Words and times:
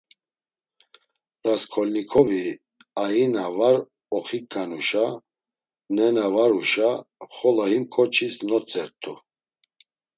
Rasǩolnikovi 1.45 2.43
aina 3.03 3.45
var 3.57 3.75
oxiǩanuşa, 4.17 5.05
nena 5.95 6.25
var 6.33 6.51
uşa 6.61 6.91
xolo 7.35 7.65
him 7.71 7.83
ǩoçis 7.93 8.35
notzert̆u. 8.49 9.13